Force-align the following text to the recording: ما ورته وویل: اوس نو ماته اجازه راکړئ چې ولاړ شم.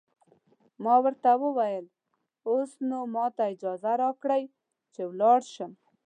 ما 0.83 0.95
ورته 1.03 1.31
وویل: 1.43 1.85
اوس 2.49 2.71
نو 2.89 2.99
ماته 3.15 3.43
اجازه 3.53 3.91
راکړئ 4.03 4.43
چې 4.93 5.01
ولاړ 5.11 5.39
شم. 5.53 5.71